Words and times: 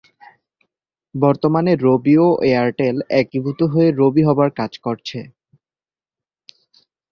বর্তমানে 1.15 1.71
রবি 1.85 2.15
ও 2.17 2.47
এয়ারটেল 2.49 2.95
একীভূত 3.21 3.59
হয়ে 3.73 3.89
রবি 3.99 4.23
হবার 4.27 4.49
কাজ 4.59 4.71
করছে। 4.85 5.19